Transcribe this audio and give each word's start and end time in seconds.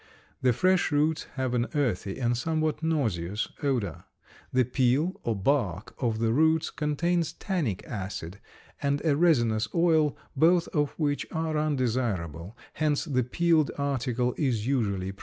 The 0.41 0.51
fresh 0.51 0.91
roots 0.91 1.27
have 1.35 1.53
an 1.53 1.67
earthy 1.75 2.17
and 2.19 2.35
somewhat 2.35 2.81
nauseous 2.81 3.49
odor. 3.61 4.05
The 4.51 4.63
peel, 4.63 5.19
or 5.21 5.35
bark, 5.35 5.93
of 5.99 6.17
the 6.17 6.33
roots 6.33 6.71
contains 6.71 7.33
tannic 7.33 7.85
acid 7.87 8.39
and 8.81 9.05
a 9.05 9.15
resinous 9.15 9.67
oil, 9.75 10.17
both 10.35 10.67
of 10.69 10.93
which 10.97 11.27
are 11.31 11.55
undesirable; 11.55 12.57
hence 12.73 13.05
the 13.05 13.21
peeled 13.21 13.69
article 13.77 14.33
is 14.39 14.65
usually 14.65 15.11
preferred. 15.11 15.19